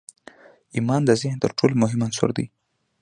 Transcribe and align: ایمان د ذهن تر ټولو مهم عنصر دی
ایمان 0.75 1.01
د 1.05 1.11
ذهن 1.21 1.37
تر 1.43 1.51
ټولو 1.57 1.73
مهم 1.83 1.99
عنصر 2.05 2.29
دی 2.37 2.45